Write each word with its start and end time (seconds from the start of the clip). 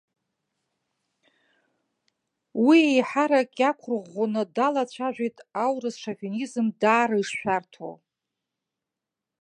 Уи 2.65 2.79
еиҳарак 2.89 3.51
иақәырӷәӷәаны 3.61 4.43
далацәажәеит 4.55 5.37
аурыс 5.65 5.95
шовинизм 6.01 6.67
даара 6.81 7.17
ишшәарҭоу. 7.21 7.95